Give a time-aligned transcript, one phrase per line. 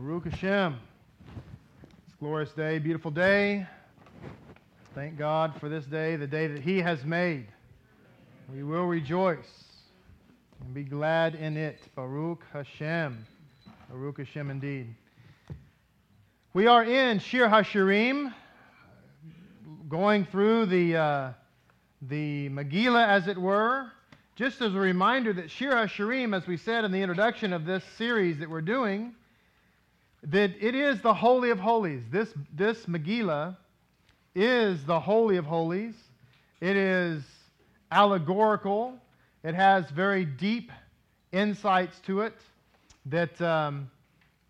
[0.00, 0.76] Baruch Hashem.
[2.06, 3.66] It's a glorious day, beautiful day.
[4.94, 7.48] Thank God for this day, the day that He has made.
[8.54, 9.64] We will rejoice
[10.60, 11.80] and be glad in it.
[11.96, 13.26] Baruch Hashem.
[13.90, 14.94] Baruch Hashem indeed.
[16.54, 18.32] We are in Shir HaShirim,
[19.88, 21.32] going through the, uh,
[22.02, 23.90] the Megillah, as it were.
[24.36, 27.82] Just as a reminder that Shir HaShirim, as we said in the introduction of this
[27.96, 29.16] series that we're doing,
[30.22, 32.02] that it is the Holy of Holies.
[32.10, 33.56] This, this Megillah
[34.34, 35.94] is the Holy of Holies.
[36.60, 37.22] It is
[37.90, 38.98] allegorical.
[39.44, 40.72] It has very deep
[41.32, 42.34] insights to it.
[43.06, 43.90] That um,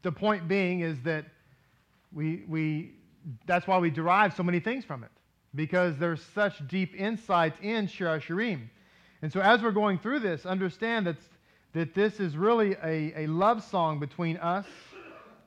[0.03, 1.27] the point being is that
[2.13, 2.93] we, we,
[3.47, 5.11] that's why we derive so many things from it,
[5.55, 8.69] because there's such deep insights in Shir HaShirim.
[9.21, 11.17] And so as we're going through this, understand that,
[11.75, 14.67] that this is really a, a love song between us,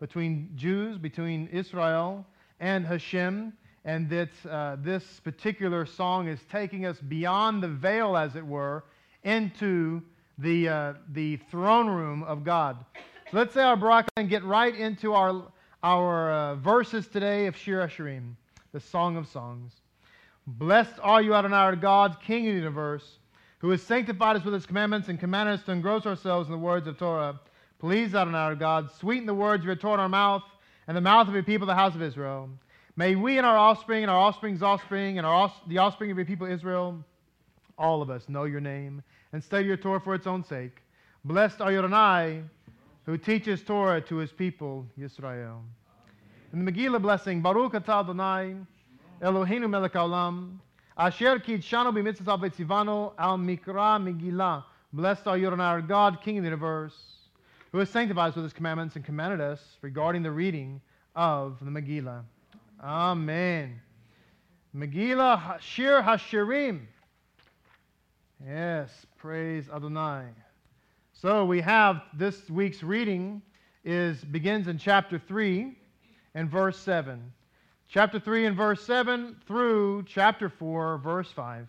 [0.02, 2.26] between Jews, between Israel
[2.60, 3.54] and Hashem,
[3.86, 8.84] and that uh, this particular song is taking us beyond the veil, as it were,
[9.24, 10.02] into
[10.40, 12.84] the, uh, the throne room of God.
[13.30, 15.44] So let's say our bracha and get right into our,
[15.84, 18.34] our uh, verses today of Shir HaShirim,
[18.74, 19.74] the Song of Songs.
[20.48, 23.20] Blessed are you, Adonai, our God, King of the universe,
[23.60, 26.58] who has sanctified us with his commandments and commanded us to engross ourselves in the
[26.58, 27.40] words of Torah.
[27.82, 30.44] Please, Adonai, our God, sweeten the words you have in our mouth
[30.88, 32.48] and the mouth of your people, the house of Israel.
[32.96, 36.28] May we and our offspring and our offspring's offspring and our, the offspring of your
[36.28, 37.04] people, Israel,
[37.80, 39.02] all of us know your name
[39.34, 40.78] and study your Torah for its own sake.
[41.26, 42.44] Blessed are Adonai,
[43.08, 45.62] who teaches Torah to his people, Yisrael.
[46.54, 48.58] In the Megillah blessing, Baruch atah Adonai,
[49.24, 50.60] Eloheinu melech haolam,
[50.96, 54.66] asher kidshanu v'tzivanu al mikra Megillah.
[54.94, 57.21] Blessed are you, our God, King of the universe,
[57.72, 60.82] who has sanctified us with his commandments and commanded us regarding the reading
[61.16, 62.24] of the Megillah.
[62.84, 63.80] Amen.
[64.76, 66.82] Megillah Shir Hashirim.
[68.46, 70.26] Yes, praise Adonai.
[71.14, 73.42] So we have this week's reading
[73.84, 75.78] is begins in chapter 3
[76.34, 77.32] and verse 7.
[77.88, 81.68] Chapter 3 and verse 7 through chapter 4 verse 5.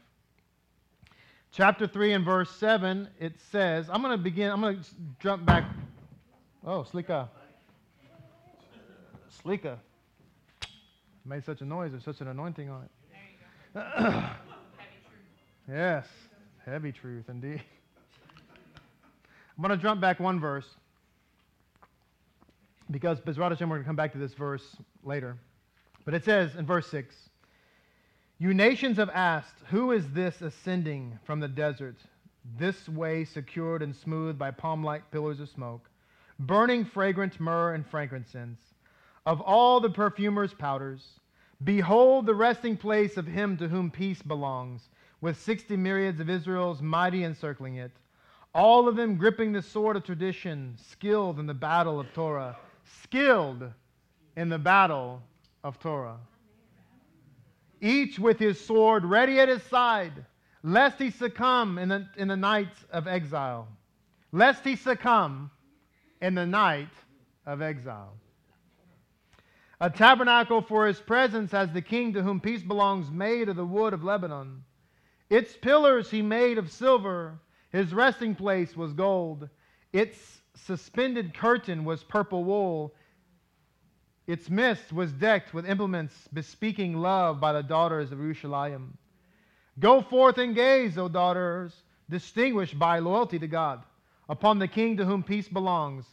[1.52, 4.86] Chapter 3 and verse 7 it says, I'm going to begin I'm going to
[5.20, 5.64] jump back
[6.64, 7.28] Oh, Slika.
[9.42, 9.78] Slika.
[11.24, 13.80] Made such a noise, there's such an anointing on it.
[15.68, 16.06] yes.
[16.64, 17.62] Heavy truth indeed.
[19.56, 20.66] I'm going to jump back one verse
[22.90, 25.36] because Bezrat Hashem, we're going to come back to this verse later.
[26.04, 27.14] But it says in verse 6
[28.38, 31.96] You nations have asked, Who is this ascending from the desert,
[32.58, 35.88] this way secured and smooth by palm like pillars of smoke,
[36.38, 38.60] burning fragrant myrrh and frankincense?
[39.24, 41.20] Of all the perfumer's powders,
[41.62, 44.88] behold the resting place of him to whom peace belongs
[45.20, 47.92] with 60 myriads of Israel's mighty encircling it,
[48.54, 52.56] all of them gripping the sword of tradition, skilled in the battle of Torah,
[53.02, 53.70] skilled
[54.36, 55.22] in the battle
[55.64, 56.18] of Torah.
[57.80, 60.24] Each with his sword ready at his side,
[60.62, 63.68] lest he succumb in the, in the night of exile.
[64.32, 65.50] Lest he succumb
[66.22, 66.88] in the night
[67.44, 68.14] of exile.
[69.80, 73.64] A tabernacle for his presence as the king to whom peace belongs, made of the
[73.64, 74.62] wood of Lebanon.
[75.28, 77.40] Its pillars he made of silver.
[77.70, 79.48] His resting place was gold.
[79.92, 82.94] Its suspended curtain was purple wool.
[84.28, 88.90] Its midst was decked with implements bespeaking love by the daughters of Yerushalayim.
[89.80, 91.74] Go forth and gaze, O daughters,
[92.08, 93.82] distinguished by loyalty to God,
[94.28, 96.04] upon the king to whom peace belongs,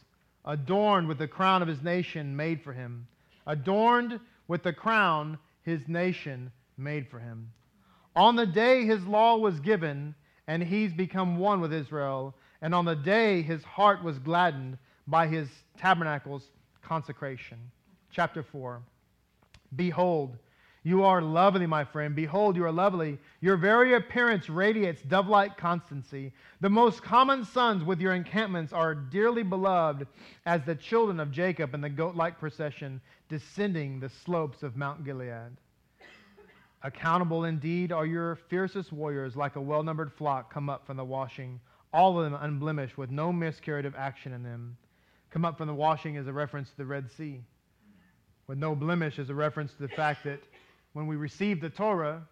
[0.44, 3.06] adorned with the crown of his nation made for him,
[3.46, 7.50] adorned with the crown his nation made for him.
[8.16, 10.14] On the day his law was given,
[10.46, 15.26] and he's become one with Israel, and on the day his heart was gladdened by
[15.26, 15.48] his
[15.78, 16.50] tabernacle's
[16.82, 17.58] consecration.
[18.10, 18.82] Chapter 4.
[19.76, 20.36] Behold,
[20.82, 22.16] you are lovely, my friend.
[22.16, 23.18] Behold, you are lovely.
[23.42, 26.32] Your very appearance radiates dove like constancy.
[26.60, 30.06] The most common sons with your encampments are dearly beloved
[30.46, 35.04] as the children of Jacob in the goat like procession descending the slopes of Mount
[35.04, 35.52] Gilead.
[36.82, 41.04] Accountable indeed are your fiercest warriors, like a well numbered flock come up from the
[41.04, 41.60] washing,
[41.92, 44.78] all of them unblemished, with no miscarriage of action in them.
[45.30, 47.42] Come up from the washing is a reference to the Red Sea.
[48.46, 50.40] With no blemish is a reference to the fact that
[50.92, 52.22] when we received the Torah,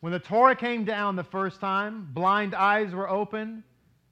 [0.00, 3.64] when the Torah came down the first time, blind eyes were open,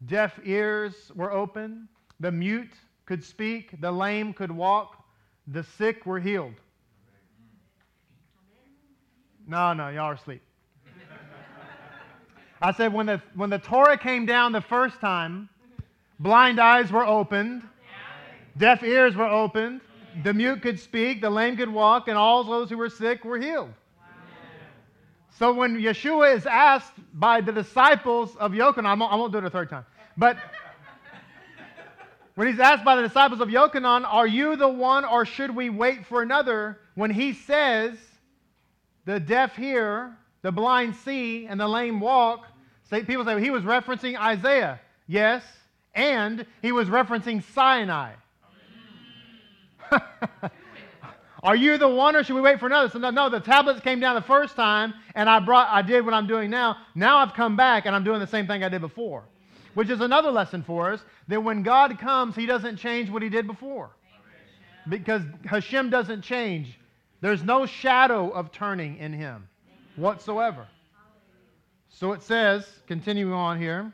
[0.07, 1.89] deaf ears were open,
[2.21, 2.73] the mute
[3.05, 5.05] could speak, the lame could walk,
[5.47, 6.55] the sick were healed.
[9.47, 10.43] No, no, y'all are asleep.
[12.61, 15.49] I said when the, when the Torah came down the first time,
[16.19, 17.63] blind eyes were opened,
[18.57, 19.83] deaf ears were opened,
[20.23, 23.39] the mute could speak, the lame could walk, and all those who were sick were
[23.39, 23.73] healed.
[25.39, 29.51] So when Yeshua is asked by the disciples of Yochanan, I won't do it a
[29.51, 29.85] third time,
[30.17, 30.39] but
[32.37, 35.71] when he's asked by the disciples of Yochanan, Are you the one or should we
[35.71, 36.79] wait for another?
[36.95, 37.97] When he says,
[39.07, 42.47] The deaf hear, the blind see, and the lame walk,
[42.91, 44.81] people say well, he was referencing Isaiah.
[45.07, 45.45] Yes,
[45.95, 48.13] and he was referencing Sinai.
[51.43, 52.88] Are you the one or should we wait for another?
[52.91, 56.05] So no, no, the tablets came down the first time and I brought I did
[56.05, 56.79] what I'm doing now.
[56.94, 59.25] Now I've come back and I'm doing the same thing I did before.
[59.75, 63.29] Which is another lesson for us that when God comes, he doesn't change what he
[63.29, 63.91] did before.
[64.88, 66.79] Because Hashem doesn't change.
[67.21, 69.49] There's no shadow of turning in him
[69.97, 70.67] whatsoever.
[71.89, 73.93] So it says, continuing on here.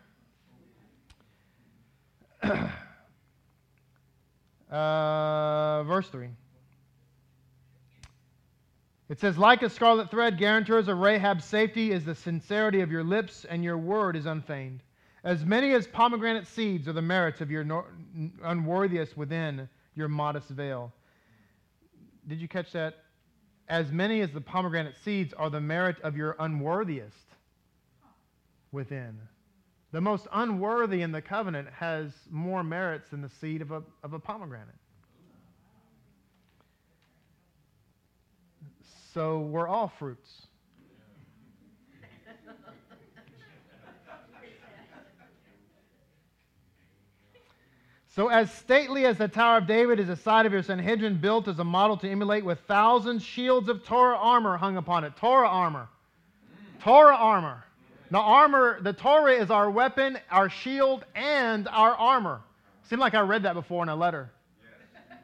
[4.72, 6.28] uh, verse 3.
[9.08, 13.04] It says, Like a scarlet thread, guarantors of Rahab's safety is the sincerity of your
[13.04, 14.80] lips, and your word is unfeigned.
[15.22, 17.84] As many as pomegranate seeds are the merits of your no-
[18.42, 20.92] unworthiest within your modest veil.
[22.26, 23.04] Did you catch that?
[23.68, 27.26] As many as the pomegranate seeds are the merit of your unworthiest
[28.72, 29.18] within.
[29.92, 34.14] The most unworthy in the covenant has more merits than the seed of a, of
[34.14, 34.68] a pomegranate.
[39.12, 40.46] So we're all fruits.
[48.14, 51.48] So, as stately as the Tower of David is the side of your Sanhedrin built
[51.48, 55.16] as a model to emulate with thousand shields of Torah armor hung upon it.
[55.16, 55.88] Torah armor.
[56.82, 57.64] Torah armor.
[58.12, 62.42] The armor, the Torah is our weapon, our shield, and our armor.
[62.82, 64.30] Seemed like I read that before in a letter.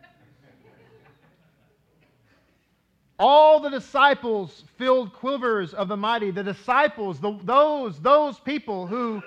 [3.19, 6.31] All the disciples filled quivers of the mighty.
[6.31, 9.23] The disciples, the, those, those people who,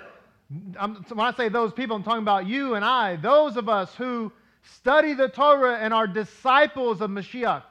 [0.76, 3.94] um, when I say those people, I'm talking about you and I, those of us
[3.94, 4.32] who
[4.64, 7.62] study the Torah and are disciples of Mashiach.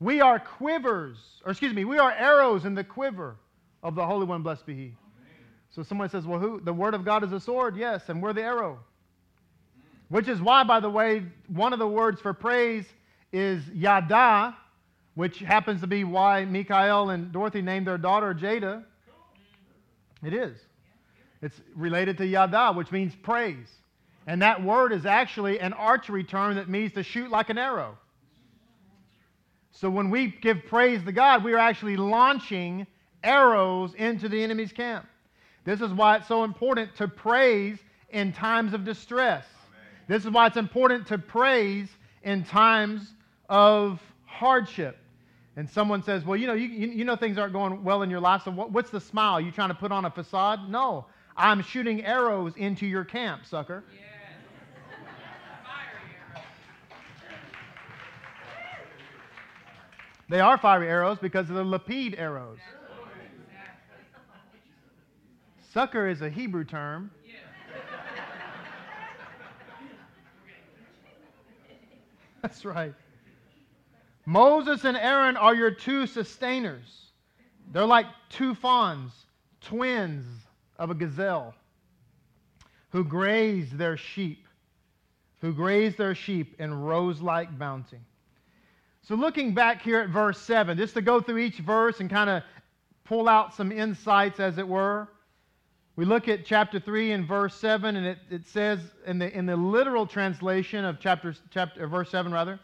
[0.00, 3.36] We are quivers, or excuse me, we are arrows in the quiver
[3.82, 4.94] of the Holy One, blessed be He.
[5.70, 6.60] So someone says, well, who?
[6.60, 8.78] The Word of God is a sword, yes, and we're the arrow.
[10.08, 12.86] Which is why, by the way, one of the words for praise
[13.32, 14.56] is yada,
[15.14, 18.84] which happens to be why Mikael and Dorothy named their daughter Jada.
[20.24, 20.56] It is.
[21.42, 23.68] It's related to yada, which means praise.
[24.26, 27.96] And that word is actually an archery term that means to shoot like an arrow.
[29.70, 32.86] So when we give praise to God, we are actually launching
[33.22, 35.06] arrows into the enemy's camp.
[35.64, 37.78] This is why it's so important to praise
[38.10, 39.44] in times of distress.
[39.68, 40.04] Amen.
[40.06, 41.88] This is why it's important to praise
[42.22, 43.14] in times
[43.48, 44.98] of hardship
[45.58, 48.20] and someone says, Well, you know, you, you know things aren't going well in your
[48.20, 49.34] life, so what, what's the smile?
[49.34, 50.70] Are you trying to put on a facade?
[50.70, 51.06] No.
[51.36, 53.82] I'm shooting arrows into your camp, sucker.
[53.92, 54.04] Yes.
[60.28, 62.58] They are fiery arrows because of the lapid arrows.
[65.78, 67.08] Sucker is a Hebrew term.
[72.42, 72.92] That's right.
[74.26, 77.12] Moses and Aaron are your two sustainers.
[77.70, 79.12] They're like two fawns,
[79.60, 80.26] twins
[80.80, 81.54] of a gazelle,
[82.90, 84.48] who graze their sheep,
[85.40, 88.00] who graze their sheep in rose like bounty.
[89.02, 92.28] So, looking back here at verse 7, just to go through each verse and kind
[92.28, 92.42] of
[93.04, 95.06] pull out some insights, as it were.
[95.98, 99.46] We look at chapter 3 and verse 7, and it, it says in the, in
[99.46, 102.60] the literal translation of chapter, chapter, verse 7, rather,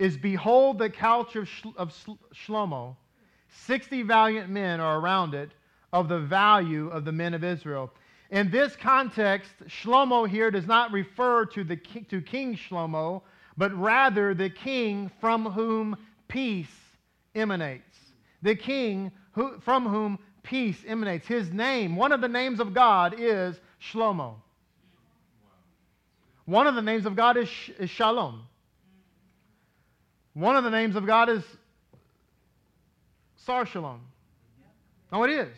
[0.00, 1.94] is Behold the couch of, of
[2.34, 2.96] Shlomo.
[3.48, 5.52] Sixty valiant men are around it
[5.92, 7.88] of the value of the men of Israel.
[8.30, 13.22] In this context, Shlomo here does not refer to, the, to King Shlomo,
[13.56, 15.96] but rather the king from whom
[16.26, 16.74] peace
[17.36, 17.96] emanates.
[18.42, 21.26] The king who, from whom peace emanates.
[21.26, 23.58] His name, one of the names of God is
[23.92, 24.34] Shlomo.
[26.44, 28.42] One of the names of God is, is Shalom.
[30.34, 31.42] One of the names of God is
[33.36, 34.00] Sar Shalom.
[35.12, 35.56] Oh, it is.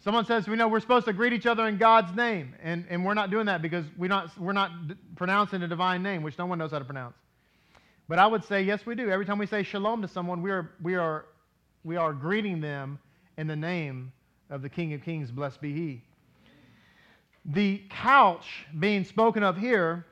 [0.00, 3.04] Someone says, we know we're supposed to greet each other in God's name, and, and
[3.04, 6.38] we're not doing that because we're not, we're not d- pronouncing a divine name, which
[6.38, 7.16] no one knows how to pronounce.
[8.08, 9.10] But I would say, yes, we do.
[9.10, 11.26] Every time we say shalom to someone, we are, we are,
[11.82, 13.00] we are greeting them
[13.36, 14.12] in the name
[14.50, 16.02] of the King of Kings, blessed be He.
[17.44, 20.06] The couch being spoken of here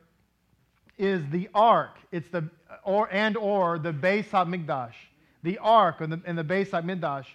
[0.99, 1.97] is the ark.
[2.13, 2.49] It's the
[2.85, 4.95] or and or the Beis Hamikdash.
[5.43, 7.27] The ark and the, and the Beis Hamikdash.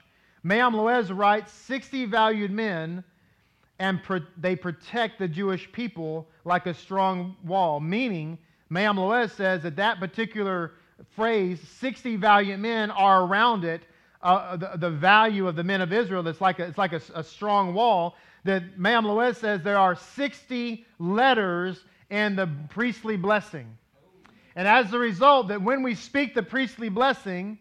[0.44, 3.04] Me'am Loez writes 60 valued men,
[3.78, 7.80] and pro- they protect the Jewish people like a strong wall.
[7.80, 8.38] Meaning,
[8.70, 10.74] Me'am Loez says that that particular
[11.16, 13.82] phrase, 60 valiant men are around it,
[14.22, 17.02] uh, the, the value of the men of Israel, that's like a, it's like a,
[17.16, 18.16] a strong wall.
[18.44, 23.78] That Me'am Loez says there are 60 letters in the priestly blessing.
[24.56, 27.60] And as a result, that when we speak the priestly blessing,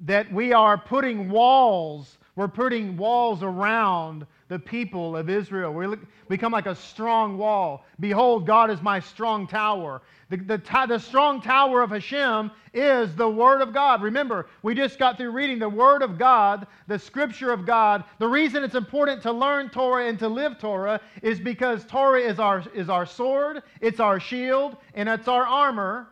[0.00, 5.72] that we are putting walls, we're putting walls around the people of Israel.
[5.72, 5.96] We
[6.28, 7.84] become like a strong wall.
[8.00, 10.02] Behold, God is my strong tower.
[10.30, 14.02] The, the, the strong tower of Hashem is the Word of God.
[14.02, 18.04] Remember, we just got through reading the Word of God, the Scripture of God.
[18.18, 22.38] The reason it's important to learn Torah and to live Torah is because Torah is
[22.38, 26.08] our, is our sword, it's our shield, and it's our armor.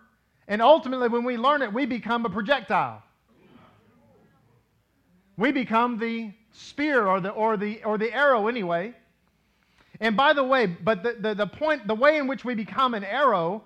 [0.48, 3.02] And ultimately, when we learn it, we become a projectile.
[5.36, 8.94] We become the spear or the, or the, or the arrow anyway.
[10.00, 12.94] And by the way, but the, the, the point, the way in which we become
[12.94, 13.62] an arrow,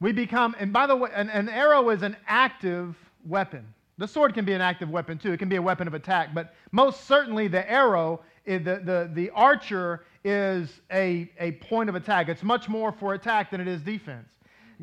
[0.00, 3.66] we become, and by the way, an, an arrow is an active weapon.
[3.98, 5.32] The sword can be an active weapon too.
[5.32, 9.10] It can be a weapon of attack, but most certainly the arrow, eh, the, the,
[9.12, 12.28] the archer is a, a point of attack.
[12.28, 14.28] It's much more for attack than it is defense.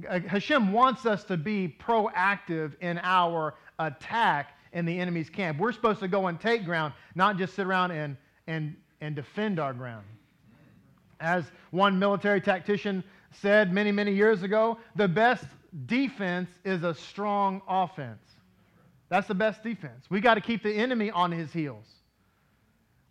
[0.07, 5.59] Hashem wants us to be proactive in our attack in the enemy's camp.
[5.59, 9.59] We're supposed to go and take ground, not just sit around and, and, and defend
[9.59, 10.05] our ground.
[11.19, 15.45] As one military tactician said many, many years ago, the best
[15.85, 18.21] defense is a strong offense.
[19.09, 20.05] That's the best defense.
[20.09, 21.85] We got to keep the enemy on his heels,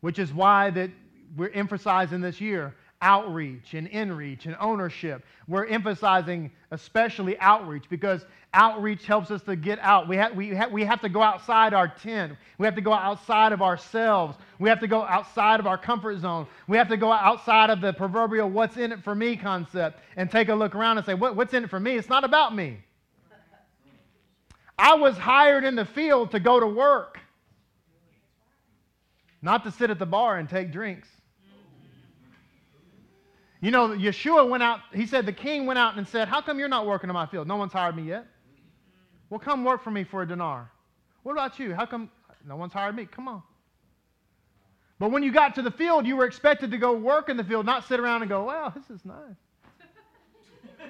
[0.00, 0.90] which is why that
[1.36, 2.75] we're emphasizing this year
[3.06, 5.25] outreach and inreach and ownership.
[5.46, 10.08] We're emphasizing especially outreach because outreach helps us to get out.
[10.08, 12.32] We, ha- we, ha- we have to go outside our tent.
[12.58, 14.36] We have to go outside of ourselves.
[14.58, 16.48] We have to go outside of our comfort zone.
[16.66, 20.28] We have to go outside of the proverbial what's in it for me concept and
[20.28, 21.96] take a look around and say, what, what's in it for me?
[21.96, 22.78] It's not about me.
[24.76, 27.20] I was hired in the field to go to work,
[29.42, 31.08] not to sit at the bar and take drinks.
[33.60, 36.58] You know, Yeshua went out, he said, the king went out and said, How come
[36.58, 37.48] you're not working in my field?
[37.48, 38.26] No one's hired me yet.
[39.30, 40.70] Well, come work for me for a dinar.
[41.22, 41.75] What about you?
[41.75, 42.10] How come
[42.46, 43.06] no one's hired me?
[43.06, 43.42] Come on.
[44.98, 47.44] But when you got to the field, you were expected to go work in the
[47.44, 49.16] field, not sit around and go, Wow, this is nice.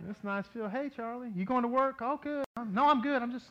[0.00, 0.70] this nice field.
[0.70, 1.98] Hey, Charlie, you going to work?
[2.00, 2.44] Oh, good.
[2.72, 3.20] No, I'm good.
[3.20, 3.46] I'm just,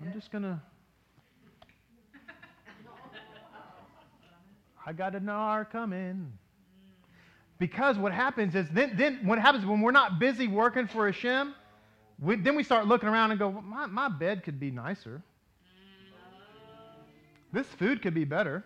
[0.00, 0.60] I'm just going
[4.86, 6.32] I got an hour coming.
[7.58, 11.54] Because what happens is, then, then what happens when we're not busy working for Hashem,
[12.18, 15.22] we, then we start looking around and go, my, my bed could be nicer.
[17.52, 18.64] This food could be better.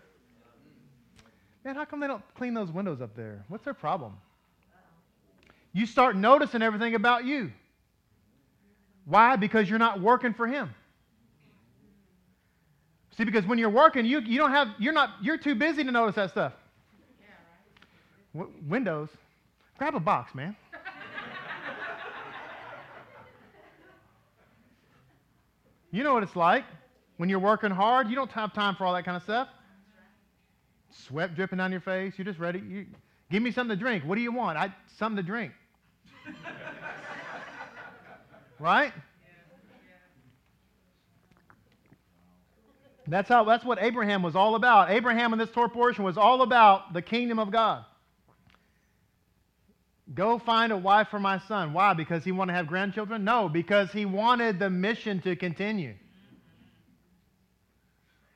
[1.65, 3.45] Man, how come they don't clean those windows up there?
[3.49, 4.13] What's their problem?
[5.73, 7.51] You start noticing everything about you.
[9.07, 9.37] Why?
[9.37, 10.73] Because you're not working for Him.
[13.17, 15.93] See, because when you're working, you, you don't have, you're not, you're too busy to
[15.93, 16.53] notice that stuff.
[17.21, 17.27] Yeah,
[18.35, 18.49] right.
[18.49, 19.09] W- windows.
[19.79, 20.57] Grab a box, man.
[25.93, 26.65] you know what it's like.
[27.17, 29.49] When you're working hard, you don't have time for all that kind of stuff.
[30.91, 32.15] Sweat dripping down your face.
[32.17, 32.59] You're just ready.
[32.59, 32.87] You,
[33.31, 34.05] give me something to drink.
[34.05, 34.59] What do you want?
[34.59, 35.53] I something to drink.
[38.59, 38.93] right?
[43.07, 44.91] That's how that's what Abraham was all about.
[44.91, 47.85] Abraham in this Torah portion was all about the kingdom of God.
[50.13, 51.73] Go find a wife for my son.
[51.73, 51.95] Why?
[51.95, 53.25] Because he wanted to have grandchildren?
[53.25, 55.95] No, because he wanted the mission to continue.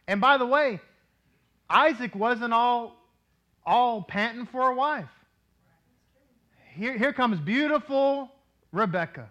[0.06, 0.80] And by the way,
[1.68, 2.96] Isaac wasn't all,
[3.66, 5.10] all panting for a wife.
[6.74, 8.30] Here, here comes beautiful
[8.72, 9.28] Rebecca.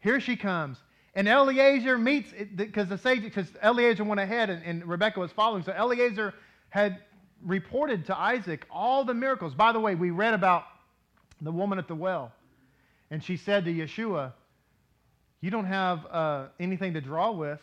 [0.00, 0.78] Here she comes.
[1.14, 5.62] And Eliezer meets, because the sage, because Eliezer went ahead and, and Rebecca was following.
[5.62, 6.32] So Eliezer
[6.70, 7.00] had
[7.44, 9.54] reported to Isaac all the miracles.
[9.54, 10.64] By the way, we read about
[11.42, 12.32] the woman at the well.
[13.10, 14.32] And she said to Yeshua,
[15.42, 17.60] You don't have uh, anything to draw with,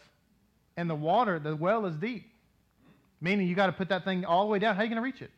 [0.77, 2.27] and the water, the well is deep.
[3.20, 4.75] Meaning you got to put that thing all the way down.
[4.75, 5.32] How are you going to reach it?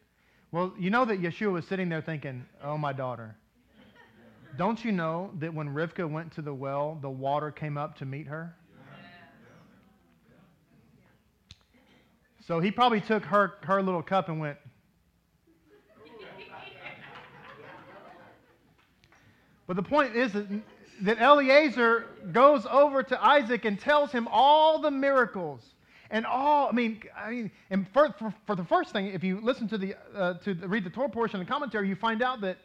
[0.51, 3.35] Well, you know that Yeshua was sitting there thinking, oh, my daughter.
[4.57, 8.05] Don't you know that when Rivka went to the well, the water came up to
[8.05, 8.55] meet her?
[12.45, 14.57] So he probably took her, her little cup and went,
[19.71, 24.91] But the point is that, Eliezer goes over to Isaac and tells him all the
[24.91, 25.61] miracles
[26.09, 26.67] and all.
[26.67, 29.77] I mean, I mean, and for, for, for the first thing, if you listen to
[29.77, 32.57] the uh, to the, read the Torah portion of the commentary, you find out that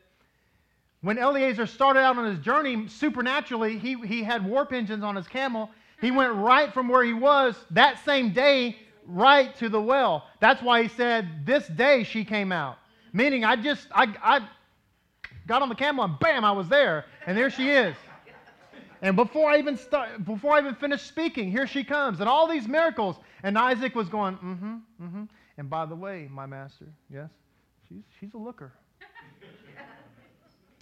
[1.06, 5.28] when Eliezer started out on his journey, supernaturally, he, he had warp engines on his
[5.28, 5.70] camel.
[6.00, 10.26] He went right from where he was that same day right to the well.
[10.40, 12.78] That's why he said, This day she came out.
[13.12, 14.48] Meaning, I just, I, I
[15.46, 17.04] got on the camel and bam, I was there.
[17.24, 17.94] And there she is.
[19.00, 22.18] And before I even start, before I even finished speaking, here she comes.
[22.18, 23.14] And all these miracles.
[23.44, 25.22] And Isaac was going, mm-hmm, mm-hmm.
[25.56, 27.30] And by the way, my master, yes,
[27.88, 28.72] she's, she's a looker.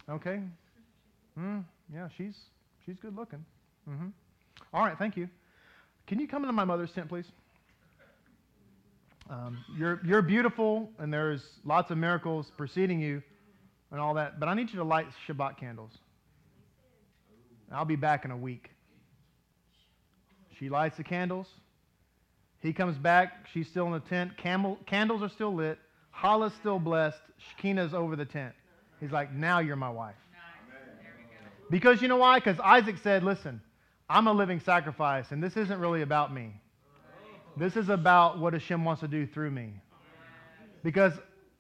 [0.09, 0.41] Okay.
[1.39, 2.37] Mm, yeah, she's,
[2.85, 3.45] she's good looking.
[3.89, 4.09] Mm-hmm.
[4.73, 5.29] All right, thank you.
[6.07, 7.27] Can you come into my mother's tent, please?
[9.31, 13.23] Um, you're, you're beautiful, and there's lots of miracles preceding you
[13.91, 15.93] and all that, but I need you to light Shabbat candles.
[17.73, 18.71] I'll be back in a week.
[20.59, 21.47] She lights the candles.
[22.61, 23.47] He comes back.
[23.53, 24.37] She's still in the tent.
[24.37, 25.79] Camel, candles are still lit.
[26.21, 27.19] Challah's still blessed.
[27.59, 28.55] Shekina's over the tent.
[29.05, 30.15] He's like, now you're my wife.
[31.71, 32.39] Because you know why?
[32.39, 33.61] Because Isaac said, listen,
[34.09, 36.55] I'm a living sacrifice, and this isn't really about me.
[37.55, 39.75] This is about what Hashem wants to do through me.
[40.83, 41.13] Because,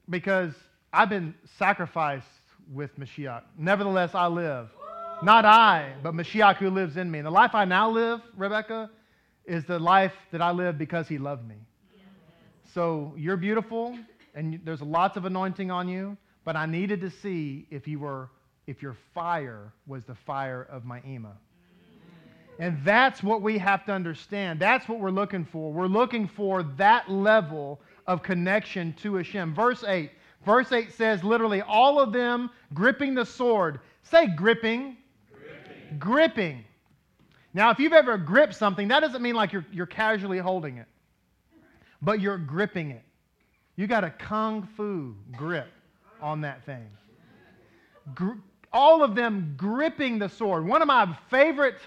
[0.09, 0.55] because
[0.91, 2.27] I've been sacrificed
[2.73, 3.43] with Mashiach.
[3.59, 4.71] Nevertheless, I live.
[5.23, 7.19] Not I, but Mashiach who lives in me.
[7.19, 8.89] And the life I now live, Rebecca,
[9.45, 11.57] is the life that I live because he loved me.
[12.73, 13.99] So you're beautiful,
[14.35, 18.31] and there's lots of anointing on you, but I needed to see if you were,
[18.67, 21.33] if your fire was the fire of my Ema.
[22.59, 24.61] And that's what we have to understand.
[24.61, 25.73] That's what we're looking for.
[25.73, 29.55] We're looking for that level of connection to Hashem.
[29.55, 30.11] Verse 8.
[30.45, 33.81] Verse 8 says literally, all of them gripping the sword.
[34.03, 34.99] Say gripping.
[35.33, 35.99] Gripping.
[35.99, 36.65] gripping.
[37.55, 40.87] Now, if you've ever gripped something, that doesn't mean like you're, you're casually holding it,
[42.03, 43.03] but you're gripping it.
[43.77, 45.69] You got a kung fu grip
[46.25, 46.89] on that thing.
[48.15, 48.41] Gr-
[48.73, 50.67] all of them gripping the sword.
[50.67, 51.79] One of my favorite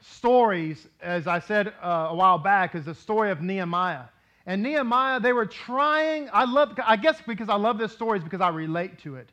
[0.00, 4.04] stories, as I said uh, a while back, is the story of Nehemiah.
[4.44, 8.24] And Nehemiah, they were trying, I love, I guess because I love this story is
[8.24, 9.28] because I relate to it.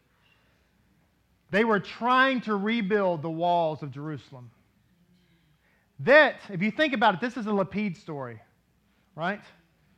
[1.49, 4.51] They were trying to rebuild the walls of Jerusalem.
[6.01, 8.39] That, if you think about it, this is a Lapid story,
[9.15, 9.41] right?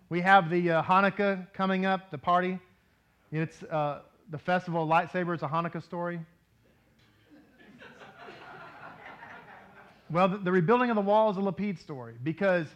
[0.10, 2.60] We have the uh, Hanukkah coming up, the party.
[3.32, 6.20] It's uh, the festival of lightsabers, a Hanukkah story.
[10.10, 12.68] Well, the, the rebuilding of the wall is a Lapid story because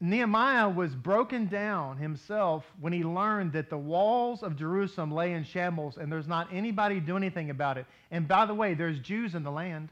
[0.00, 5.44] Nehemiah was broken down himself when he learned that the walls of Jerusalem lay in
[5.44, 7.84] shambles and there's not anybody doing anything about it.
[8.10, 9.90] And by the way, there's Jews in the land,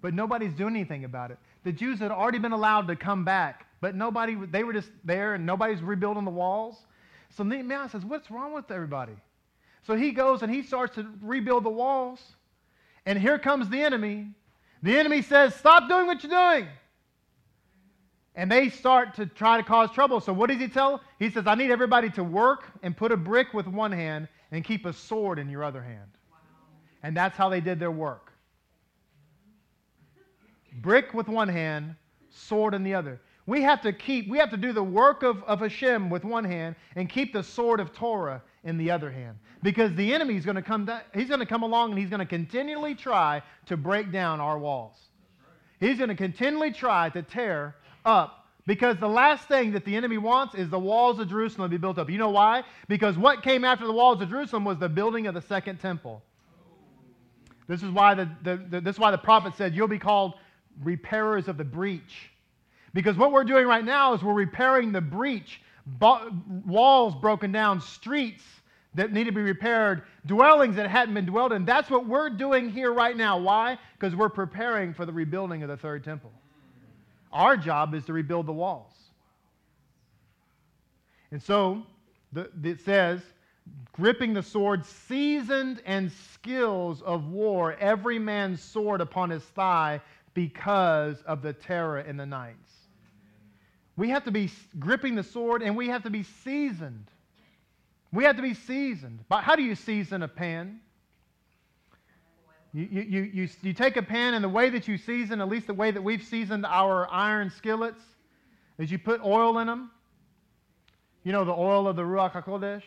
[0.00, 1.38] but nobody's doing anything about it.
[1.64, 5.34] The Jews had already been allowed to come back, but nobody, they were just there
[5.34, 6.76] and nobody's rebuilding the walls.
[7.36, 9.16] So Nehemiah says, What's wrong with everybody?
[9.86, 12.20] So he goes and he starts to rebuild the walls.
[13.06, 14.28] And here comes the enemy
[14.82, 16.68] the enemy says, Stop doing what you're doing.
[18.34, 20.20] And they start to try to cause trouble.
[20.20, 21.00] So what does he tell?
[21.18, 24.64] He says, I need everybody to work and put a brick with one hand and
[24.64, 26.08] keep a sword in your other hand.
[26.30, 26.38] Wow.
[27.02, 28.32] And that's how they did their work.
[30.80, 31.96] Brick with one hand,
[32.30, 33.20] sword in the other.
[33.50, 36.44] We have to keep, we have to do the work of, of Hashem with one
[36.44, 39.38] hand and keep the sword of Torah in the other hand.
[39.64, 42.10] Because the enemy is going to come down, he's going to come along and he's
[42.10, 44.94] going to continually try to break down our walls.
[45.80, 50.16] He's going to continually try to tear up because the last thing that the enemy
[50.16, 52.08] wants is the walls of Jerusalem to be built up.
[52.08, 52.62] You know why?
[52.86, 56.22] Because what came after the walls of Jerusalem was the building of the second temple.
[57.66, 60.34] This is why the, the, the this is why the prophet said, You'll be called
[60.84, 62.30] repairers of the breach.
[62.92, 65.60] Because what we're doing right now is we're repairing the breach
[66.66, 68.44] walls broken down, streets
[68.94, 71.64] that need to be repaired, dwellings that hadn't been dwelled in.
[71.64, 73.38] That's what we're doing here right now.
[73.38, 73.78] Why?
[73.98, 76.32] Because we're preparing for the rebuilding of the third temple.
[77.32, 78.92] Our job is to rebuild the walls.
[81.30, 81.84] And so
[82.32, 83.20] the, it says,
[83.92, 90.00] gripping the sword, seasoned and skills of war, every man's sword upon his thigh
[90.34, 92.69] because of the terror in the nights.
[94.00, 97.04] We have to be gripping the sword and we have to be seasoned.
[98.10, 99.18] We have to be seasoned.
[99.28, 100.80] But how do you season a pan?
[102.72, 105.66] You, you, you, you, take a pan, and the way that you season, at least
[105.66, 108.00] the way that we've seasoned our iron skillets,
[108.78, 109.90] is you put oil in them.
[111.22, 112.82] You know, the oil of the Ruach HaKodesh?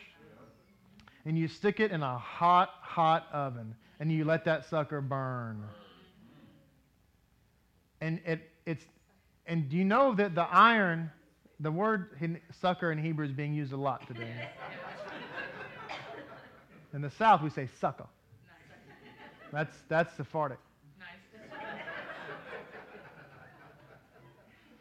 [1.25, 5.63] And you stick it in a hot, hot oven, and you let that sucker burn.
[8.01, 8.85] And it, it's,
[9.45, 11.11] and do you know that the iron,
[11.59, 14.47] the word sucker in Hebrew is being used a lot today.
[16.93, 18.07] in the South, we say sucker.
[19.51, 20.59] That's, that's Sephardic.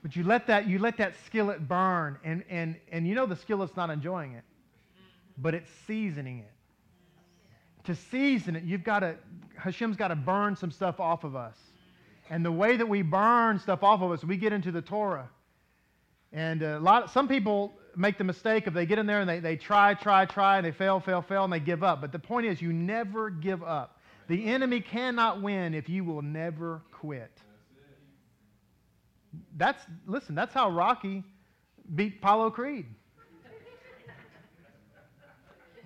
[0.02, 3.36] But you let that, you let that skillet burn, and, and, and you know the
[3.36, 4.42] skillet's not enjoying it,
[5.38, 6.50] but it's seasoning it.
[7.84, 9.16] To season it, you've got to,
[9.56, 11.56] Hashem's got to burn some stuff off of us.
[12.32, 15.28] And the way that we burn stuff off of us, we get into the Torah.
[16.32, 19.38] And a lot, some people make the mistake of they get in there and they,
[19.38, 22.00] they try, try, try, and they fail, fail, fail, and they give up.
[22.00, 24.00] But the point is, you never give up.
[24.28, 27.38] The enemy cannot win if you will never quit.
[29.58, 31.24] That's, listen, that's how Rocky
[31.94, 32.86] beat Apollo Creed.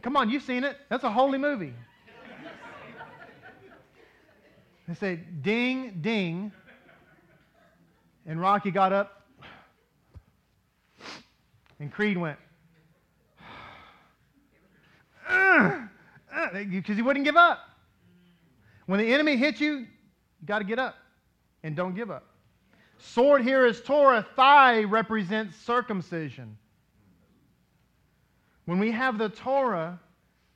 [0.01, 0.77] Come on, you've seen it.
[0.91, 1.75] That's a holy movie.
[4.89, 6.53] They say, ding, ding.
[8.27, 9.23] And Rocky got up.
[11.79, 12.39] And Creed went,
[16.55, 17.59] because he wouldn't give up.
[18.87, 19.87] When the enemy hits you, you
[20.47, 20.95] got to get up
[21.63, 22.25] and don't give up.
[22.99, 24.25] Sword here is Torah.
[24.37, 26.57] Thigh represents circumcision.
[28.65, 30.01] When we have the Torah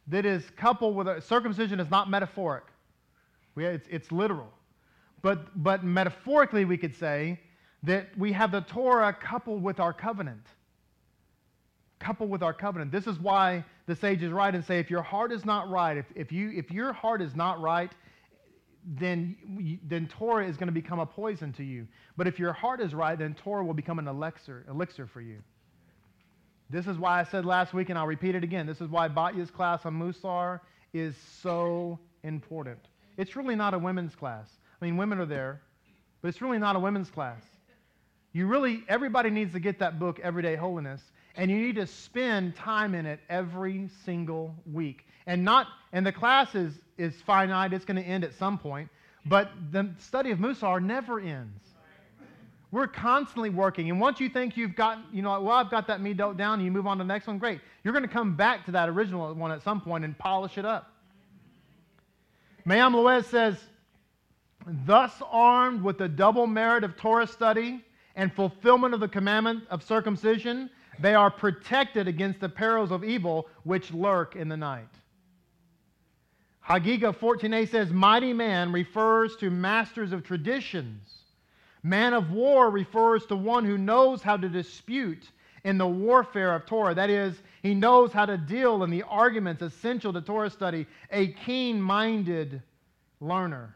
[0.06, 2.64] that is coupled with a, circumcision is not metaphoric.
[3.61, 4.49] We, it's, it's literal.
[5.20, 7.38] But, but metaphorically, we could say
[7.83, 10.46] that we have the Torah coupled with our covenant.
[11.99, 12.90] Coupled with our covenant.
[12.90, 16.07] This is why the sages write and say if your heart is not right, if,
[16.14, 17.92] if, you, if your heart is not right,
[18.99, 19.37] then,
[19.87, 21.87] then Torah is going to become a poison to you.
[22.16, 25.37] But if your heart is right, then Torah will become an elixir, elixir for you.
[26.70, 28.66] This is why I said last week, and I'll repeat it again.
[28.66, 30.61] This is why Batya's class on Musar
[30.94, 32.79] is so important.
[33.20, 34.46] It's really not a women's class.
[34.80, 35.61] I mean, women are there,
[36.22, 37.42] but it's really not a women's class.
[38.33, 41.02] You really, everybody needs to get that book, Everyday Holiness,
[41.37, 45.04] and you need to spend time in it every single week.
[45.26, 48.88] And not, and the class is, is finite, it's going to end at some point,
[49.26, 51.61] but the study of Musar never ends.
[52.72, 53.90] We're constantly working.
[53.90, 56.64] And once you think you've got, you know, well, I've got that me down, and
[56.64, 57.61] you move on to the next one, great.
[57.85, 60.64] You're going to come back to that original one at some point and polish it
[60.64, 60.94] up.
[62.64, 63.57] Me'am Loez says,
[64.87, 67.85] thus armed with the double merit of Torah study
[68.16, 73.49] and fulfillment of the commandment of circumcision, they are protected against the perils of evil
[73.64, 74.88] which lurk in the night.
[76.66, 81.09] Hagiga 14a says, Mighty man refers to masters of traditions.
[81.83, 85.31] Man of war refers to one who knows how to dispute
[85.64, 86.94] in the warfare of Torah.
[86.94, 91.29] That is, he knows how to deal in the arguments essential to Torah study, a
[91.29, 92.62] keen minded
[93.20, 93.75] learner.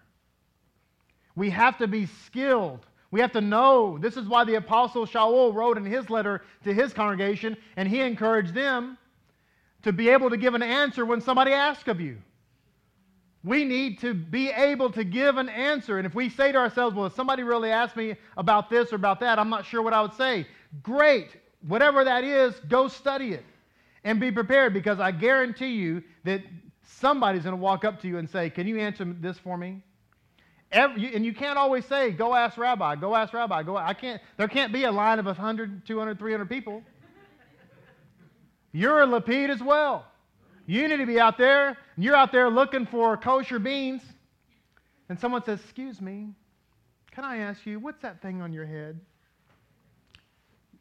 [1.37, 2.87] We have to be skilled.
[3.11, 3.99] We have to know.
[3.99, 8.01] This is why the Apostle Shaul wrote in his letter to his congregation, and he
[8.01, 8.97] encouraged them
[9.83, 12.17] to be able to give an answer when somebody asks of you.
[13.43, 15.99] We need to be able to give an answer.
[15.99, 18.97] And if we say to ourselves, well, if somebody really asked me about this or
[18.97, 20.47] about that, I'm not sure what I would say.
[20.83, 21.37] Great.
[21.69, 23.45] Whatever that is, go study it
[24.05, 26.43] and be prepared because I guarantee you that
[26.87, 29.83] somebody's going to walk up to you and say, Can you answer this for me?
[30.71, 33.63] Every, and you can't always say, Go ask Rabbi, go ask Rabbi.
[33.63, 36.83] Go, I can't, there can't be a line of 100, 200, 300 people.
[38.73, 40.05] You're a Lapid as well.
[40.67, 44.03] You need to be out there, and you're out there looking for kosher beans,
[45.09, 46.29] and someone says, Excuse me,
[47.13, 48.99] can I ask you, what's that thing on your head?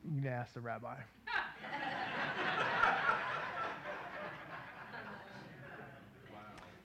[0.04, 0.96] You can ask the rabbi.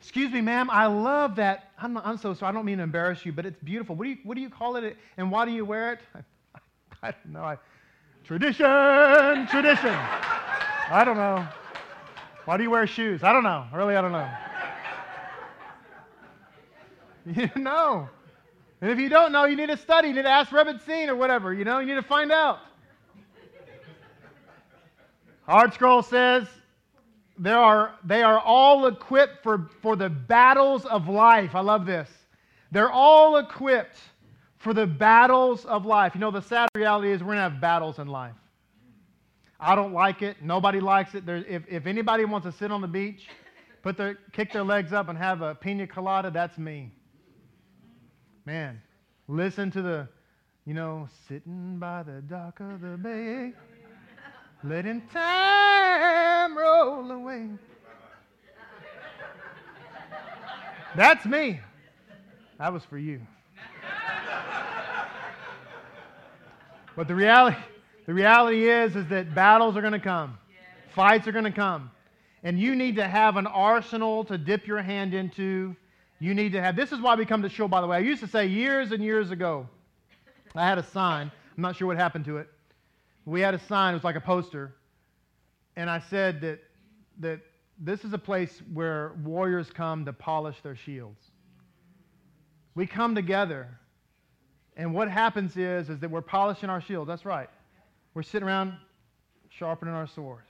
[0.09, 1.71] Excuse me, ma'am, I love that.
[1.79, 2.49] I'm, I'm so sorry.
[2.49, 3.95] I don't mean to embarrass you, but it's beautiful.
[3.95, 6.01] What do you, what do you call it, and why do you wear it?
[6.15, 6.21] I,
[7.09, 7.43] I don't know.
[7.43, 7.59] I,
[8.25, 8.65] tradition,
[9.49, 9.95] tradition.
[9.95, 11.47] I don't know.
[12.47, 13.23] Why do you wear shoes?
[13.23, 13.67] I don't know.
[13.71, 14.31] Really, I don't know.
[17.37, 18.09] You know.
[18.81, 20.09] And if you don't know, you need to study.
[20.09, 21.53] You need to ask Rebbetzin or whatever.
[21.53, 22.61] You know, you need to find out.
[25.47, 26.49] ArtScroll says
[27.39, 31.55] there are, they are all equipped for, for the battles of life.
[31.55, 32.09] I love this.
[32.71, 33.99] They're all equipped
[34.59, 36.15] for the battles of life.
[36.15, 38.35] You know, the sad reality is we're going to have battles in life.
[39.61, 40.37] I don't like it.
[40.43, 41.27] Nobody likes it.
[41.27, 43.29] There, if, if anybody wants to sit on the beach,
[43.83, 46.93] put their, kick their legs up and have a pina colada, that's me.
[48.45, 48.81] Man,
[49.27, 50.09] listen to the,
[50.65, 53.53] you know, sitting by the dock of the bay,
[54.65, 57.49] letting time roll away.
[60.97, 61.61] That's me.
[62.59, 63.21] That was for you.
[66.97, 67.57] But the reality,
[68.07, 70.37] the reality is, is that battles are going to come.
[70.97, 71.93] Fights are going to come.
[72.43, 75.77] And you need to have an arsenal to dip your hand into.
[76.19, 77.69] You need to have, this is why we come to shul.
[77.69, 77.99] by the way.
[77.99, 79.69] I used to say years and years ago,
[80.57, 81.31] I had a sign.
[81.57, 82.49] I'm not sure what happened to it.
[83.29, 84.75] We had a sign, it was like a poster.
[85.77, 86.61] And I said that,
[87.21, 87.41] that
[87.79, 91.21] this is a place where warriors come to polish their shields.
[92.75, 93.69] We come together,
[94.77, 97.07] and what happens is, is that we're polishing our shields.
[97.07, 97.51] That's right.
[98.15, 98.75] We're sitting around
[99.51, 100.49] sharpening our swords.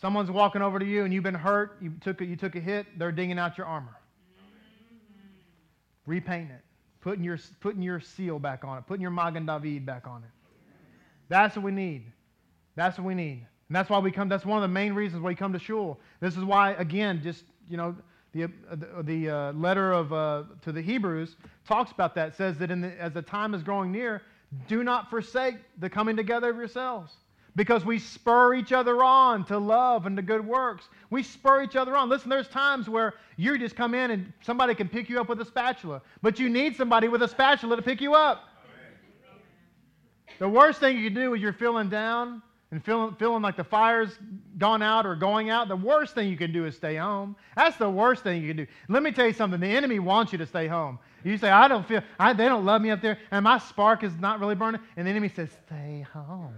[0.00, 2.60] Someone's walking over to you and you've been hurt, you took a, you took a
[2.60, 3.96] hit, they're dinging out your armor.
[6.06, 6.62] Repainting it,
[7.00, 10.30] putting your, putting your seal back on it, putting your Magen David back on it.
[11.32, 12.04] That's what we need.
[12.76, 13.46] That's what we need.
[13.68, 15.58] And that's why we come, that's one of the main reasons why we come to
[15.58, 15.98] shul.
[16.20, 17.96] This is why, again, just, you know,
[18.32, 22.28] the, uh, the, the uh, letter of, uh, to the Hebrews talks about that.
[22.28, 24.20] It says that the, as the time is growing near,
[24.68, 27.14] do not forsake the coming together of yourselves
[27.56, 30.90] because we spur each other on to love and to good works.
[31.08, 32.10] We spur each other on.
[32.10, 35.40] Listen, there's times where you just come in and somebody can pick you up with
[35.40, 38.50] a spatula, but you need somebody with a spatula to pick you up.
[40.42, 43.62] The worst thing you can do is you're feeling down and feeling, feeling like the
[43.62, 44.18] fire's
[44.58, 47.36] gone out or going out, the worst thing you can do is stay home.
[47.54, 48.66] That's the worst thing you can do.
[48.88, 50.98] Let me tell you something the enemy wants you to stay home.
[51.22, 54.02] You say, I don't feel, I, they don't love me up there, and my spark
[54.02, 54.80] is not really burning.
[54.96, 56.56] And the enemy says, Stay home.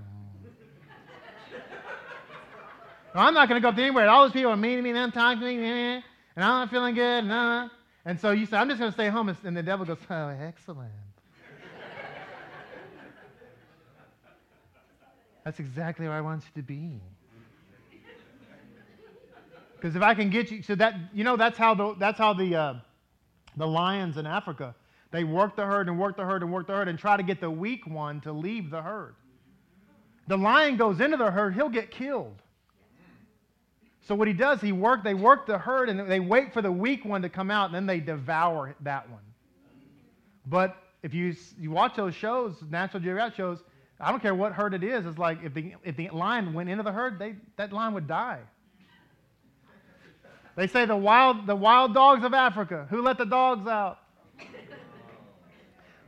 [3.14, 4.08] well, I'm not going to go up there anywhere.
[4.08, 6.00] All those people are mean to me, and talking to me, eh, eh,
[6.36, 7.24] and I'm not feeling good.
[7.24, 7.70] And,
[8.06, 9.28] and so you say, I'm just going to stay home.
[9.44, 10.90] And the devil goes, Oh, excellent.
[15.44, 17.00] That's exactly where I want you to be.
[19.76, 22.32] Because if I can get you, so that you know that's how the that's how
[22.32, 22.74] the uh,
[23.56, 24.74] the lions in Africa
[25.14, 27.22] they work the herd and work the herd and work the herd and try to
[27.22, 29.14] get the weak one to leave the herd.
[30.26, 32.34] The lion goes into the herd, he'll get killed.
[34.08, 36.72] So what he does, he work they work the herd and they wait for the
[36.72, 39.22] weak one to come out and then they devour that one.
[40.46, 43.62] But if you you watch those shows, National Geographic shows,
[44.00, 45.06] I don't care what herd it is.
[45.06, 48.08] It's like if the, if the lion went into the herd, they, that lion would
[48.08, 48.40] die.
[50.56, 52.86] They say the wild, the wild dogs of Africa.
[52.90, 53.98] Who let the dogs out?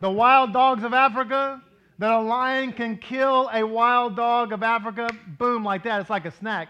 [0.00, 1.62] The wild dogs of Africa,
[1.98, 6.00] that a lion can kill a wild dog of Africa, boom, like that.
[6.00, 6.68] It's like a snack.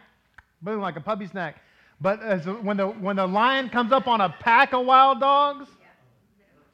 [0.62, 1.56] Boom, like a puppy snack.
[2.00, 5.68] But as, when, the, when the lion comes up on a pack of wild dogs,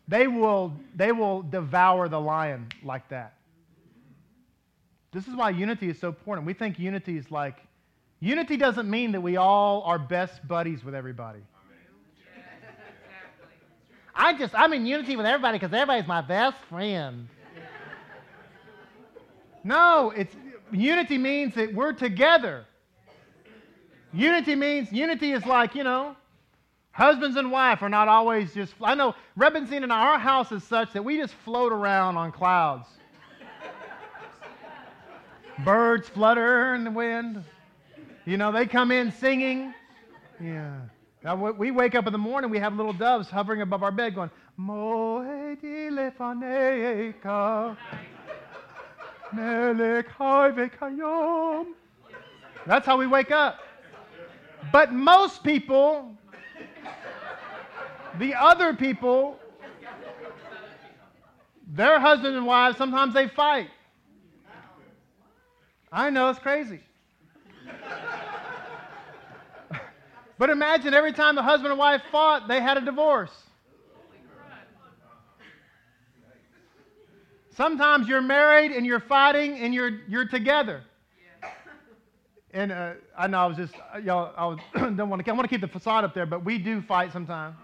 [0.09, 3.35] they will, they will devour the lion like that.
[5.13, 6.47] This is why unity is so important.
[6.47, 7.59] We think unity is like,
[8.21, 11.41] unity doesn't mean that we all are best buddies with everybody.
[14.15, 17.29] I just, I'm in unity with everybody because everybody's my best friend.
[19.65, 20.35] No, it's
[20.73, 22.65] unity means that we're together.
[24.13, 26.17] Unity means unity is like, you know,
[26.91, 30.93] husbands and wife are not always just I know Rebbetzin and our house is such
[30.93, 32.87] that we just float around on clouds.
[35.65, 37.45] Birds flutter in the wind.
[38.25, 39.75] You know, they come in singing.
[40.41, 40.81] Yeah.
[41.57, 44.31] We wake up in the morning, we have little doves hovering above our bed going,
[52.67, 53.61] That's how we wake up.
[54.73, 56.17] But most people,
[58.19, 59.39] the other people,
[61.69, 63.69] their husbands and wives, sometimes they fight.
[65.93, 66.81] I know it's crazy.
[70.39, 73.31] but imagine every time the husband and wife fought, they had a divorce.
[77.55, 80.83] Sometimes you're married and you're fighting and you're, you're together.
[82.55, 85.35] And uh, I know I was just, uh, y'all, I was, don't want to, I
[85.35, 87.57] want to keep the facade up there, but we do fight sometimes.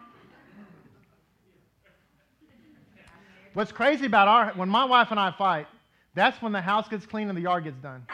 [3.55, 5.67] What's crazy about our, when my wife and I fight,
[6.15, 8.07] that's when the house gets clean and the yard gets done.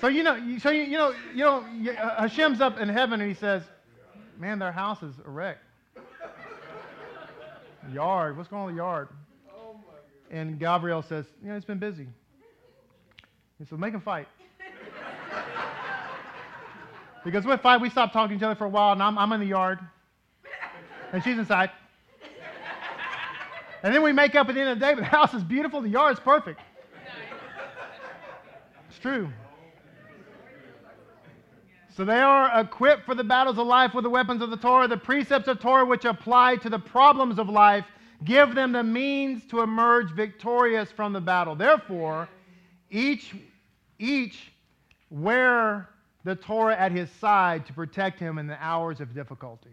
[0.00, 3.28] So you know, so you, you know, you know, uh, Hashem's up in heaven and
[3.28, 3.62] he says,
[4.38, 5.58] "Man, their house is a wreck."
[7.92, 8.36] Yard.
[8.36, 9.08] What's going on in the yard?
[10.30, 12.08] And Gabriel says, You know, it's been busy.
[13.58, 14.26] He said, Make him fight.
[17.24, 19.32] because with fight, we stop talking to each other for a while, and I'm, I'm
[19.32, 19.78] in the yard,
[21.12, 21.70] and she's inside.
[23.82, 25.44] And then we make up at the end of the day, but the house is
[25.44, 26.58] beautiful, the yard is perfect.
[28.88, 29.28] It's true.
[31.96, 34.88] So they are equipped for the battles of life with the weapons of the Torah,
[34.88, 37.84] the precepts of Torah which apply to the problems of life,
[38.24, 41.54] give them the means to emerge victorious from the battle.
[41.54, 42.28] Therefore,
[42.90, 43.32] each
[44.00, 44.52] each
[45.08, 45.88] wear
[46.24, 49.70] the Torah at his side to protect him in the hours of difficulty.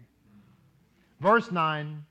[1.18, 2.04] Verse 9,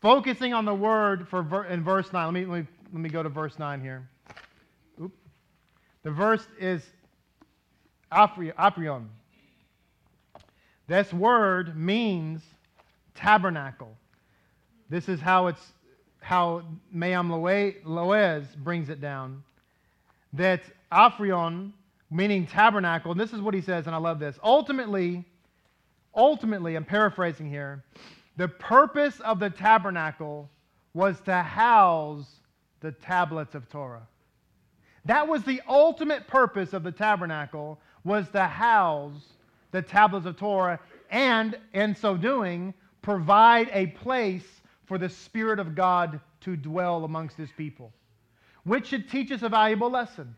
[0.00, 2.26] focusing on the word for in verse 9.
[2.26, 4.08] Let me, let me, let me go to verse 9 here.
[5.00, 5.12] Oop.
[6.02, 6.82] The verse is
[8.10, 9.06] aprion.
[10.90, 12.42] This word means
[13.14, 13.96] tabernacle.
[14.88, 15.72] This is how it's
[16.18, 19.44] how Me'am Loez brings it down.
[20.32, 21.70] That Aphrion,
[22.10, 24.36] meaning tabernacle, and this is what he says, and I love this.
[24.42, 25.24] Ultimately,
[26.12, 27.84] ultimately, I'm paraphrasing here,
[28.36, 30.50] the purpose of the tabernacle
[30.92, 32.28] was to house
[32.80, 34.08] the tablets of Torah.
[35.04, 39.22] That was the ultimate purpose of the tabernacle was to house
[39.70, 40.78] the tablets of Torah,
[41.10, 44.46] and in so doing, provide a place
[44.84, 47.92] for the Spirit of God to dwell amongst His people.
[48.64, 50.34] Which should teach us a valuable lesson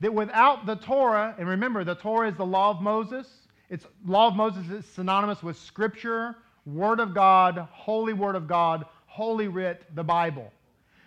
[0.00, 3.28] that without the Torah, and remember, the Torah is the law of Moses.
[3.68, 8.86] It's law of Moses is synonymous with Scripture, Word of God, Holy Word of God,
[9.06, 10.52] Holy Writ, the Bible.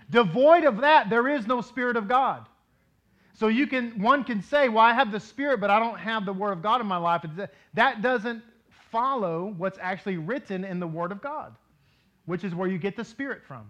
[0.10, 2.47] Devoid of that, there is no Spirit of God.
[3.33, 6.25] So you can one can say, "Well, I have the Spirit, but I don't have
[6.25, 8.43] the Word of God in my life." Uh, that doesn't
[8.91, 11.55] follow what's actually written in the Word of God,
[12.25, 13.65] which is where you get the Spirit from.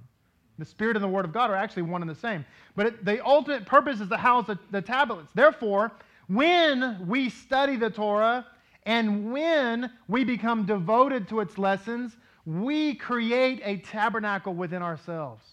[0.59, 2.45] The Spirit and the Word of God are actually one and the same.
[2.75, 5.31] But it, the ultimate purpose is to house the, the tablets.
[5.33, 5.91] Therefore,
[6.27, 8.45] when we study the Torah
[8.85, 15.52] and when we become devoted to its lessons, we create a tabernacle within ourselves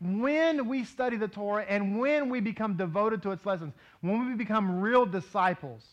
[0.00, 4.34] when we study the Torah and when we become devoted to its lessons, when we
[4.34, 5.84] become real disciples.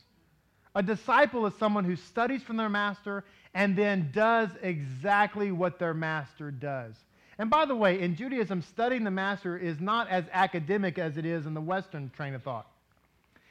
[0.75, 5.93] A disciple is someone who studies from their master and then does exactly what their
[5.93, 6.93] master does.
[7.39, 11.25] And by the way, in Judaism, studying the master is not as academic as it
[11.25, 12.67] is in the Western train of thought.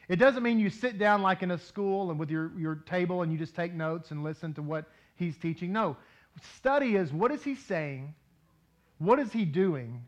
[0.08, 3.22] It doesn't mean you sit down like in a school and with your, your table
[3.22, 5.72] and you just take notes and listen to what he's teaching.
[5.72, 5.96] No.
[6.56, 8.14] Study is what is he saying?
[8.98, 10.02] What is he doing?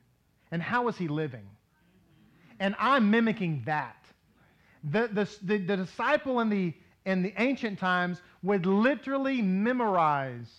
[0.51, 1.47] And how is he living?
[2.61, 3.97] And I'm mimicking that.
[4.85, 10.51] The, the, the, the disciple in the, in the ancient times would literally memorize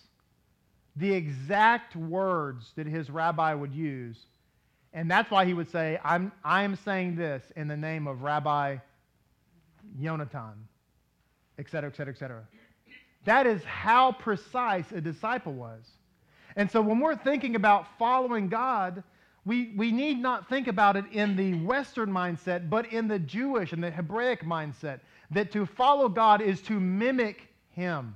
[0.95, 4.17] the exact words that his rabbi would use.
[4.93, 8.77] And that's why he would say, I'm, I'm saying this in the name of Rabbi
[9.99, 10.55] Yonatan,
[11.57, 12.43] et cetera, et cetera, et cetera.
[13.25, 15.83] That is how precise a disciple was.
[16.55, 19.03] And so when we're thinking about following God,
[19.45, 23.71] we, we need not think about it in the Western mindset, but in the Jewish
[23.73, 24.99] and the Hebraic mindset,
[25.31, 28.15] that to follow God is to mimic Him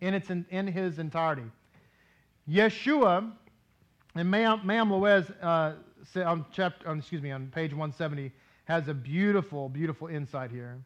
[0.00, 1.44] in, its, in, in His entirety.
[2.48, 3.30] Yeshua,
[4.14, 5.74] and Ma'am, Me'am Loez uh,
[6.24, 8.32] on, chapter, on, excuse me, on page 170,
[8.64, 10.78] has a beautiful, beautiful insight here.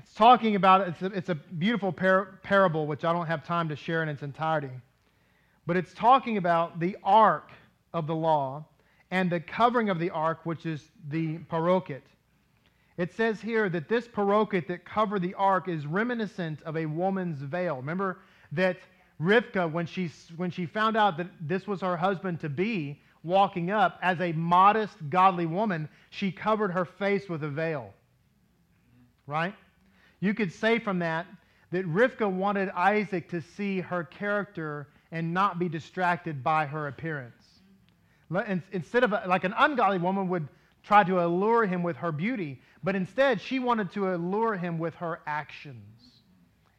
[0.00, 3.68] It's talking about, it's a, it's a beautiful par- parable, which I don't have time
[3.70, 4.70] to share in its entirety.
[5.66, 7.50] But it's talking about the ark
[7.92, 8.64] of the law
[9.10, 12.02] and the covering of the ark, which is the parokhet.
[12.96, 17.40] It says here that this parokhet that covered the ark is reminiscent of a woman's
[17.40, 17.76] veil.
[17.76, 18.18] Remember
[18.52, 18.76] that
[19.20, 23.70] Rivka, when she, when she found out that this was her husband to be, walking
[23.70, 27.92] up, as a modest, godly woman, she covered her face with a veil.
[29.26, 29.54] Right?
[30.20, 31.26] You could say from that
[31.70, 37.60] that Rivka wanted Isaac to see her character and not be distracted by her appearance.
[38.72, 40.48] Instead of a, like an ungodly woman would
[40.82, 44.92] try to allure him with her beauty, but instead she wanted to allure him with
[44.96, 46.20] her actions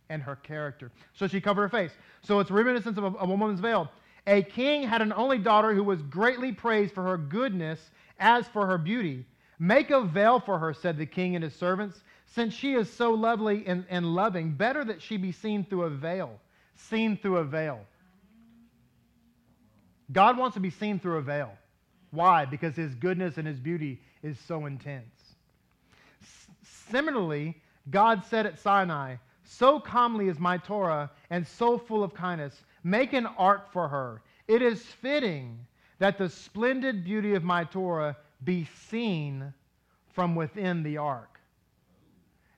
[0.10, 0.92] and her character.
[1.14, 1.92] So she covered her face.
[2.24, 3.90] So it's reminiscence of a, a woman's veil.
[4.28, 7.80] A king had an only daughter who was greatly praised for her goodness
[8.20, 9.26] as for her beauty.
[9.60, 13.12] Make a veil for her, said the king and his servants, since she is so
[13.12, 14.52] lovely and, and loving.
[14.52, 16.38] Better that she be seen through a veil.
[16.76, 17.80] Seen through a veil.
[20.12, 21.52] God wants to be seen through a veil.
[22.12, 22.46] Why?
[22.46, 25.36] Because his goodness and his beauty is so intense.
[26.22, 26.48] S-
[26.90, 32.64] similarly, God said at Sinai, So calmly is my Torah and so full of kindness.
[32.84, 34.22] make an ark for her.
[34.48, 35.66] It is fitting
[36.00, 39.54] that the splendid beauty of my Torah be seen
[40.14, 41.40] from within the ark.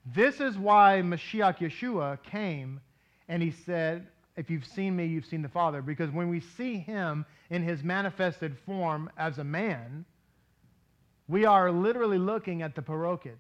[0.06, 2.80] This is why Mashiach Yeshua came
[3.28, 4.08] and he said,
[4.38, 5.82] If you've seen me, you've seen the Father.
[5.82, 10.06] Because when we see him in his manifested form as a man,
[11.28, 13.40] we are literally looking at the parokhet.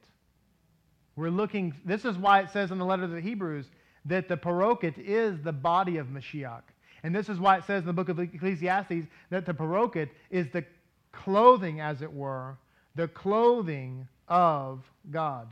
[1.15, 3.67] We're looking, this is why it says in the letter to the Hebrews
[4.05, 6.63] that the parokhet is the body of Mashiach.
[7.03, 10.47] And this is why it says in the book of Ecclesiastes that the parokhet is
[10.49, 10.65] the
[11.11, 12.57] clothing, as it were,
[12.95, 15.47] the clothing of God.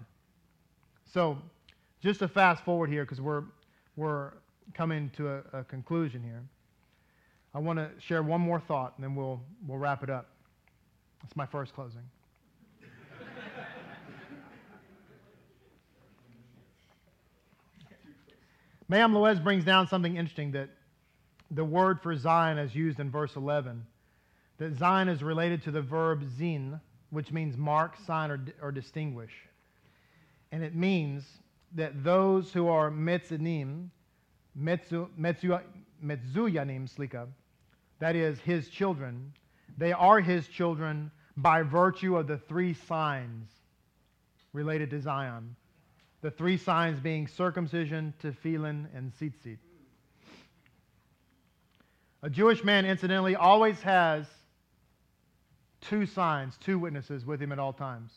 [1.13, 1.37] So,
[2.01, 3.43] just to fast forward here, because we're,
[3.95, 4.33] we're
[4.73, 6.43] coming to a, a conclusion here,
[7.53, 10.27] I want to share one more thought, and then we'll, we'll wrap it up.
[11.21, 12.01] That's my first closing.
[18.89, 20.69] Me'am Loez brings down something interesting that
[21.51, 23.85] the word for Zion is used in verse 11.
[24.57, 29.31] That Zion is related to the verb zin, which means mark, sign, or, or distinguish.
[30.51, 31.23] And it means
[31.75, 33.89] that those who are metzunim,
[34.59, 35.61] metzu, metzu,
[36.03, 37.27] metzuyanim slika,
[37.99, 39.33] that is, his children,
[39.77, 43.49] they are his children by virtue of the three signs
[44.53, 45.55] related to Zion.
[46.21, 49.57] The three signs being circumcision, tefillin, and tzitzit.
[52.23, 54.25] A Jewish man, incidentally, always has
[55.81, 58.11] two signs, two witnesses with him at all times.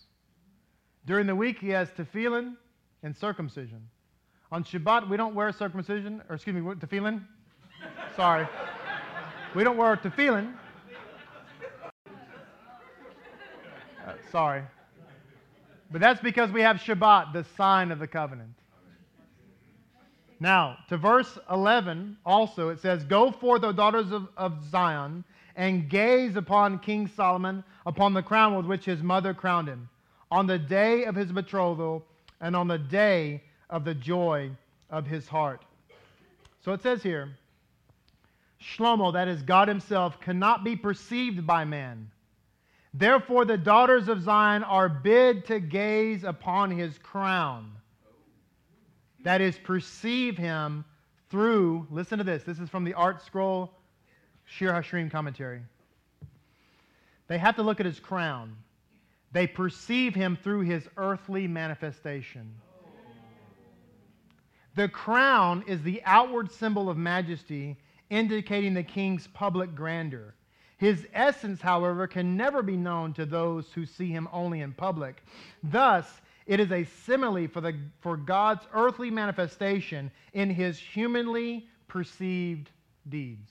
[1.04, 2.54] During the week, he has tefillin
[3.02, 3.88] and circumcision.
[4.50, 7.22] On Shabbat, we don't wear circumcision, or excuse me, tefillin.
[8.16, 8.48] Sorry.
[9.54, 10.54] We don't wear tefillin.
[14.06, 14.62] Uh, sorry.
[15.90, 18.54] But that's because we have Shabbat, the sign of the covenant.
[20.40, 25.24] Now, to verse 11, also, it says, Go forth, O daughters of, of Zion,
[25.56, 29.90] and gaze upon King Solomon, upon the crown with which his mother crowned him,
[30.30, 32.04] on the day of his betrothal,
[32.40, 34.50] and on the day of the joy
[34.90, 35.64] of his heart.
[36.64, 37.30] So it says here,
[38.62, 42.10] Shlomo, that is God himself, cannot be perceived by man.
[42.94, 47.72] Therefore, the daughters of Zion are bid to gaze upon his crown
[49.28, 50.84] that is, perceive him
[51.28, 53.68] through, listen to this, this is from the ArtScroll
[54.46, 55.60] Shir Hashirim commentary.
[57.26, 58.56] They have to look at his crown.
[59.32, 62.54] They perceive him through his earthly manifestation.
[64.74, 67.76] The crown is the outward symbol of majesty,
[68.10, 70.34] indicating the king's public grandeur.
[70.76, 75.22] His essence, however, can never be known to those who see him only in public.
[75.62, 82.70] Thus, it is a simile for, the, for God's earthly manifestation in his humanly perceived
[83.08, 83.50] deeds.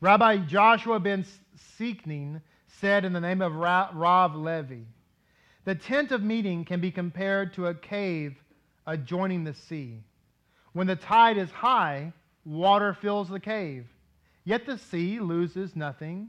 [0.00, 1.24] Rabbi Joshua ben
[1.56, 4.82] Siknin said in the name of Rav Levi,
[5.64, 8.43] the tent of meeting can be compared to a cave
[8.86, 10.02] adjoining the sea.
[10.72, 12.12] When the tide is high,
[12.44, 13.86] water fills the cave,
[14.44, 16.28] yet the sea loses nothing.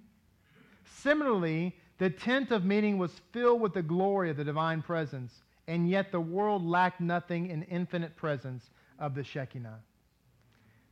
[0.85, 5.33] Similarly, the tent of meeting was filled with the glory of the divine presence,
[5.67, 9.79] and yet the world lacked nothing in infinite presence of the Shekinah.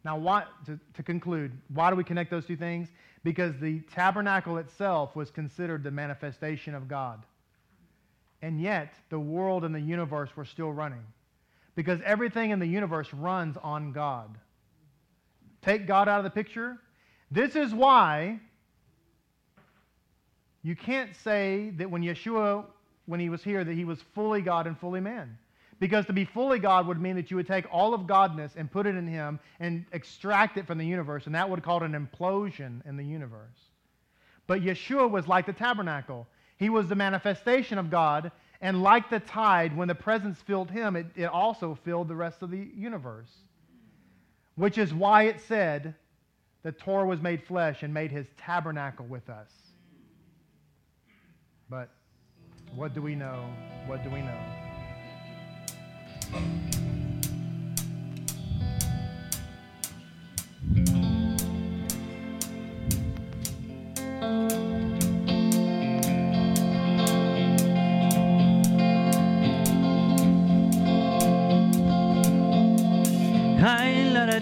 [0.03, 2.89] Now, why, to, to conclude, why do we connect those two things?
[3.23, 7.23] Because the tabernacle itself was considered the manifestation of God.
[8.41, 11.05] And yet, the world and the universe were still running.
[11.75, 14.37] Because everything in the universe runs on God.
[15.61, 16.77] Take God out of the picture.
[17.31, 18.39] This is why
[20.61, 22.65] you can't say that when Yeshua,
[23.05, 25.37] when he was here, that he was fully God and fully man.
[25.79, 28.71] Because to be fully God would mean that you would take all of Godness and
[28.71, 31.91] put it in him and extract it from the universe, and that would call it
[31.91, 33.59] an implosion in the universe.
[34.47, 36.27] But Yeshua was like the tabernacle.
[36.57, 38.31] He was the manifestation of God,
[38.63, 42.41] and like the tide, when the presence filled him, it, it also filled the rest
[42.41, 43.29] of the universe.
[44.55, 45.95] Which is why it said
[46.63, 49.49] the Torah was made flesh and made his tabernacle with us.
[51.69, 51.89] But
[52.73, 53.49] what do we know?
[53.85, 54.39] What do we know?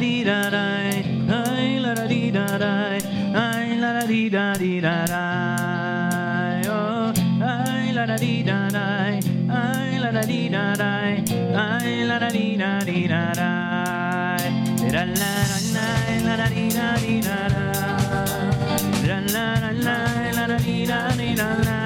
[0.01, 0.63] dee da da,
[1.37, 2.73] ay la da dee da da,
[3.45, 5.23] ay la da dee da dee da da,
[6.77, 7.13] oh,
[7.53, 8.85] ay la da dee da da,
[9.59, 10.91] ay la da dee da da,
[11.65, 13.51] ay la da dee da dee da da,
[14.95, 15.33] la la
[15.75, 15.85] la
[16.25, 17.63] la la dee da dee da da,
[19.09, 19.97] la la la la
[20.37, 21.77] la da dee da dee da da,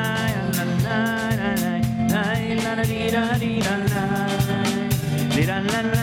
[0.57, 0.99] la la
[1.35, 1.51] la la
[2.13, 2.23] la
[2.63, 3.23] la da da dee da
[5.35, 5.94] la la la.